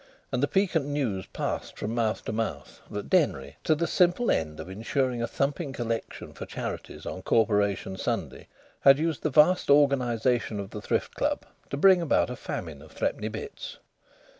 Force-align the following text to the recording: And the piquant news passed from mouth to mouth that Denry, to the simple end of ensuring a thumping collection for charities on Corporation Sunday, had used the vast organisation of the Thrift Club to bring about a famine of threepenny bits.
And 0.31 0.41
the 0.41 0.47
piquant 0.47 0.87
news 0.87 1.27
passed 1.27 1.77
from 1.77 1.93
mouth 1.93 2.25
to 2.25 2.31
mouth 2.31 2.81
that 2.89 3.07
Denry, 3.07 3.57
to 3.63 3.75
the 3.75 3.85
simple 3.85 4.31
end 4.31 4.59
of 4.59 4.67
ensuring 4.67 5.21
a 5.21 5.27
thumping 5.27 5.73
collection 5.73 6.33
for 6.33 6.47
charities 6.47 7.05
on 7.05 7.21
Corporation 7.21 7.97
Sunday, 7.97 8.47
had 8.79 8.97
used 8.97 9.21
the 9.21 9.29
vast 9.29 9.69
organisation 9.69 10.59
of 10.59 10.71
the 10.71 10.81
Thrift 10.81 11.13
Club 11.13 11.45
to 11.69 11.77
bring 11.77 12.01
about 12.01 12.31
a 12.31 12.35
famine 12.35 12.81
of 12.81 12.91
threepenny 12.93 13.27
bits. 13.29 13.77